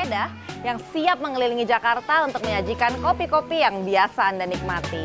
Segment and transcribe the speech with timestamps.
[0.00, 0.32] sepeda
[0.64, 5.04] yang siap mengelilingi Jakarta untuk menyajikan kopi-kopi yang biasa Anda nikmati.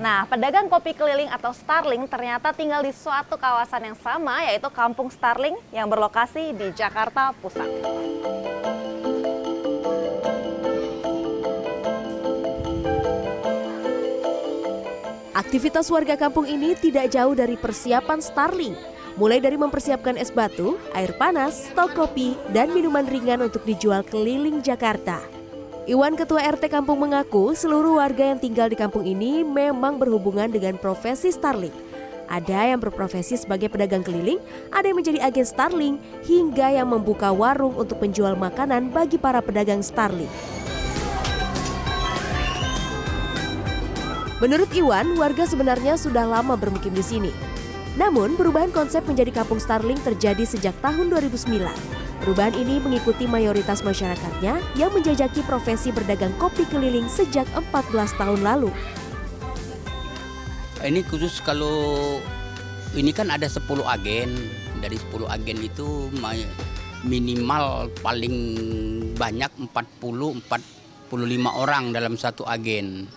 [0.00, 5.12] Nah, pedagang kopi keliling atau Starling ternyata tinggal di suatu kawasan yang sama yaitu Kampung
[5.12, 7.68] Starling yang berlokasi di Jakarta Pusat.
[15.36, 18.99] Aktivitas warga kampung ini tidak jauh dari persiapan Starling.
[19.18, 24.62] Mulai dari mempersiapkan es batu, air panas, stok kopi, dan minuman ringan untuk dijual keliling
[24.62, 25.18] Jakarta.
[25.90, 30.78] Iwan Ketua RT Kampung mengaku seluruh warga yang tinggal di kampung ini memang berhubungan dengan
[30.78, 31.74] profesi Starling.
[32.30, 34.38] Ada yang berprofesi sebagai pedagang keliling,
[34.70, 39.82] ada yang menjadi agen Starling, hingga yang membuka warung untuk menjual makanan bagi para pedagang
[39.82, 40.30] Starling.
[44.38, 47.49] Menurut Iwan, warga sebenarnya sudah lama bermukim di sini.
[47.98, 51.66] Namun, perubahan konsep menjadi kampung Starling terjadi sejak tahun 2009.
[52.20, 58.68] Perubahan ini mengikuti mayoritas masyarakatnya yang menjajaki profesi berdagang kopi keliling sejak 14 tahun lalu.
[60.84, 62.20] Ini khusus kalau
[62.92, 64.36] ini kan ada 10 agen.
[64.84, 66.12] Dari 10 agen itu
[67.04, 68.36] minimal paling
[69.16, 71.16] banyak 40 45
[71.56, 73.08] orang dalam satu agen.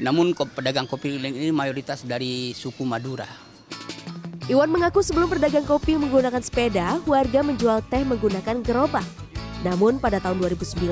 [0.00, 3.43] Namun pedagang kopi keliling ini mayoritas dari suku Madura.
[4.44, 9.04] Iwan mengaku sebelum berdagang kopi menggunakan sepeda, warga menjual teh menggunakan gerobak.
[9.64, 10.84] Namun pada tahun 2009,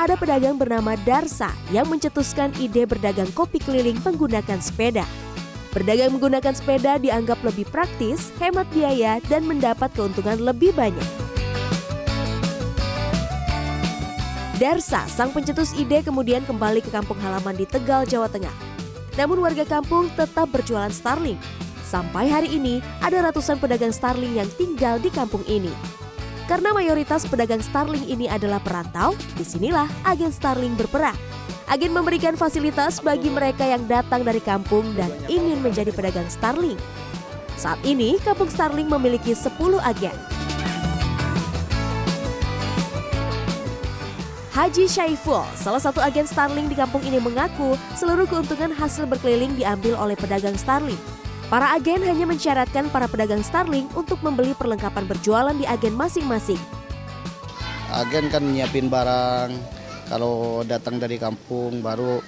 [0.00, 5.04] ada pedagang bernama Darsa yang mencetuskan ide berdagang kopi keliling menggunakan sepeda.
[5.76, 11.04] Berdagang menggunakan sepeda dianggap lebih praktis, hemat biaya, dan mendapat keuntungan lebih banyak.
[14.56, 18.54] Darsa, sang pencetus ide kemudian kembali ke kampung halaman di Tegal, Jawa Tengah.
[19.20, 21.63] Namun warga kampung tetap berjualan Starling.
[21.94, 25.70] Sampai hari ini ada ratusan pedagang Starling yang tinggal di kampung ini.
[26.50, 31.14] Karena mayoritas pedagang Starling ini adalah perantau, di sinilah agen Starling berperan.
[31.70, 36.74] Agen memberikan fasilitas bagi mereka yang datang dari kampung dan ingin menjadi pedagang Starling.
[37.54, 40.18] Saat ini, kampung Starling memiliki 10 agen.
[44.50, 49.94] Haji Syaiful, salah satu agen Starling di kampung ini mengaku seluruh keuntungan hasil berkeliling diambil
[49.94, 50.98] oleh pedagang Starling.
[51.54, 56.58] Para agen hanya mensyaratkan para pedagang Starling untuk membeli perlengkapan berjualan di agen masing-masing.
[57.94, 59.54] Agen kan nyiapin barang,
[60.10, 62.18] kalau datang dari kampung baru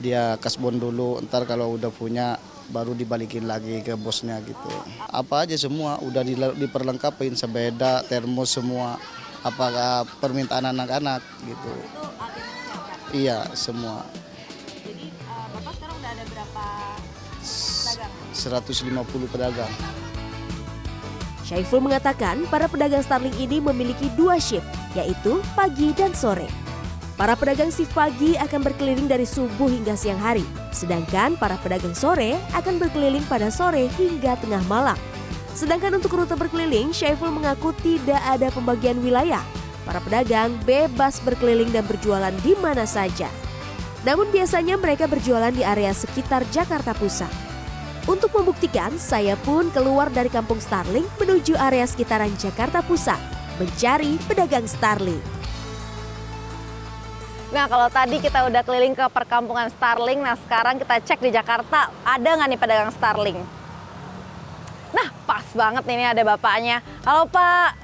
[0.00, 2.40] dia kasbon dulu, ntar kalau udah punya
[2.72, 4.72] baru dibalikin lagi ke bosnya gitu.
[5.12, 6.24] Apa aja semua udah
[6.56, 8.96] diperlengkapin sepeda, termos semua
[9.44, 11.72] apakah permintaan anak-anak gitu.
[13.12, 14.08] Iya semua.
[18.40, 19.68] 150 pedagang.
[21.44, 24.64] Syaiful mengatakan para pedagang Starling ini memiliki dua shift,
[24.94, 26.46] yaitu pagi dan sore.
[27.18, 32.38] Para pedagang shift pagi akan berkeliling dari subuh hingga siang hari, sedangkan para pedagang sore
[32.56, 34.96] akan berkeliling pada sore hingga tengah malam.
[35.52, 39.42] Sedangkan untuk rute berkeliling, Syaiful mengaku tidak ada pembagian wilayah.
[39.82, 43.26] Para pedagang bebas berkeliling dan berjualan di mana saja.
[44.06, 47.49] Namun biasanya mereka berjualan di area sekitar Jakarta Pusat.
[48.10, 53.22] Untuk membuktikan, saya pun keluar dari kampung Starling menuju area sekitaran Jakarta Pusat,
[53.54, 55.22] mencari pedagang Starling.
[57.54, 61.94] Nah kalau tadi kita udah keliling ke perkampungan Starling, nah sekarang kita cek di Jakarta,
[62.02, 63.38] ada nggak nih pedagang Starling?
[64.90, 66.82] Nah, pas banget nih, ini ada bapaknya.
[67.06, 67.78] Halo Pak,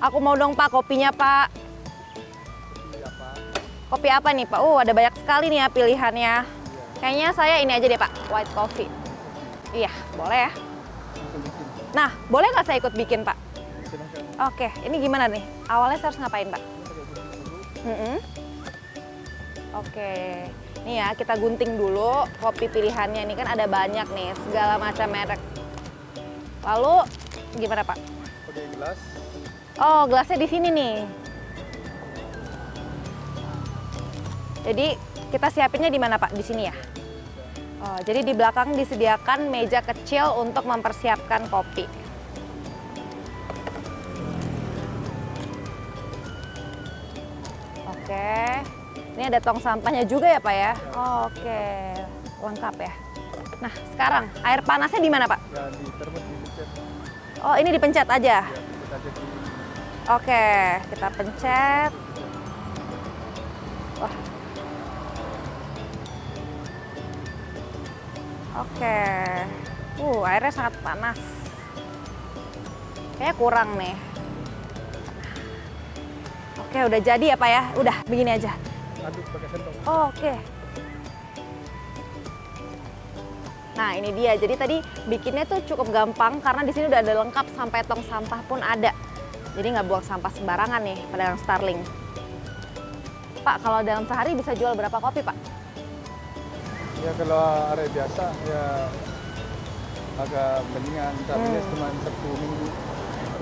[0.00, 1.52] aku mau dong Pak kopinya Pak.
[3.92, 4.60] Kopi apa nih Pak?
[4.64, 6.61] Oh, ada banyak sekali nih ya pilihannya.
[7.02, 8.86] Kayaknya saya ini aja deh Pak, white coffee.
[9.74, 10.50] Iya, boleh ya.
[11.98, 13.34] Nah, boleh nggak saya ikut bikin Pak?
[14.46, 15.42] Oke, ini gimana nih?
[15.66, 16.62] Awalnya saya harus ngapain Pak?
[17.82, 18.16] Mm -hmm.
[19.82, 20.12] Oke,
[20.86, 23.26] nih ya kita gunting dulu kopi pilihannya.
[23.26, 25.42] Ini kan ada banyak nih, segala macam merek.
[26.62, 27.02] Lalu
[27.58, 27.98] gimana Pak?
[28.46, 28.98] Pakai gelas.
[29.82, 31.21] Oh, gelasnya di sini nih.
[34.62, 34.94] Jadi
[35.34, 36.34] kita siapinnya di mana Pak?
[36.38, 36.74] Di sini ya?
[37.82, 41.82] Oh, jadi di belakang disediakan meja kecil untuk mempersiapkan kopi.
[47.90, 48.38] Oke,
[49.18, 50.72] ini ada tong sampahnya juga ya Pak ya?
[50.94, 51.62] Oh, Oke,
[52.38, 52.92] lengkap ya.
[53.62, 55.40] Nah sekarang air panasnya di mana Pak?
[57.42, 58.46] Oh ini dipencet aja?
[60.06, 60.46] Oke,
[60.86, 61.90] kita pencet.
[63.98, 64.31] Wah.
[68.52, 68.98] Oke.
[69.96, 71.20] Uh, airnya sangat panas.
[73.16, 73.96] Kayaknya kurang nih.
[76.60, 77.62] Oke, udah jadi ya Pak ya?
[77.76, 78.52] Udah, begini aja.
[79.04, 79.74] Aduk pakai sendok.
[79.84, 80.32] Oh, Oke.
[83.72, 84.36] Nah, ini dia.
[84.36, 84.76] Jadi tadi
[85.08, 88.92] bikinnya tuh cukup gampang karena di sini udah ada lengkap sampai tong sampah pun ada.
[89.52, 91.80] Jadi nggak buang sampah sembarangan nih pedagang Starling.
[93.42, 95.51] Pak, kalau dalam sehari bisa jual berapa kopi, Pak?
[97.02, 98.64] Ya kalau hari biasa ya
[100.16, 101.66] agak mendingan tapi Hmm.
[101.74, 102.66] cuma satu minggu.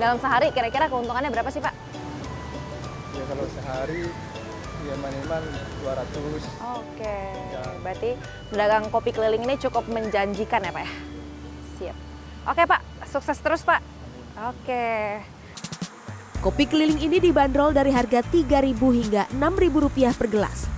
[0.00, 1.74] Dalam sehari kira-kira keuntungannya berapa sih, Pak?
[3.12, 4.08] Ya kalau sehari
[4.80, 5.42] ya minimal
[5.84, 6.40] 200.
[6.72, 7.18] Oke,
[7.52, 7.62] Ya.
[7.84, 8.10] berarti
[8.48, 10.90] pedagang kopi keliling ini cukup menjanjikan ya Pak ya?
[11.76, 11.96] Siap.
[12.48, 13.84] Oke Pak, sukses terus Pak.
[14.40, 15.20] Oke.
[16.40, 20.69] Kopi keliling ini dibanderol dari harga Rp3.000 hingga Rp6.000 per gelas.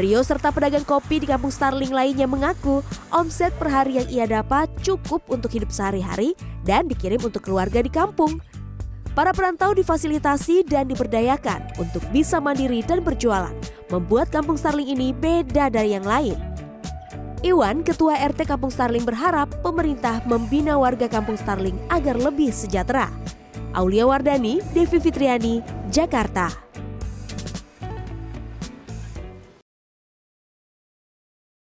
[0.00, 2.80] Rio serta pedagang kopi di kampung Starling lainnya mengaku
[3.12, 6.32] omset per hari yang ia dapat cukup untuk hidup sehari-hari
[6.64, 8.40] dan dikirim untuk keluarga di kampung.
[9.12, 13.52] Para perantau difasilitasi dan diberdayakan untuk bisa mandiri dan berjualan,
[13.92, 16.40] membuat kampung Starling ini beda dari yang lain.
[17.44, 23.12] Iwan, Ketua RT Kampung Starling berharap pemerintah membina warga Kampung Starling agar lebih sejahtera.
[23.76, 25.60] Aulia Wardani, Devi Fitriani,
[25.92, 26.61] Jakarta.